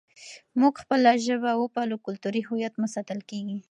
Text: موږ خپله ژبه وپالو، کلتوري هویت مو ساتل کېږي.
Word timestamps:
موږ 0.59 0.73
خپله 0.83 1.11
ژبه 1.25 1.51
وپالو، 1.57 2.01
کلتوري 2.05 2.41
هویت 2.47 2.73
مو 2.79 2.87
ساتل 2.95 3.19
کېږي. 3.29 3.57